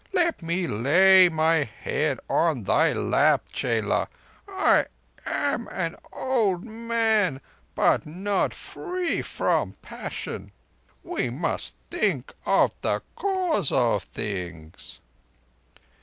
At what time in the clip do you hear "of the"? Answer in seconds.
12.47-13.03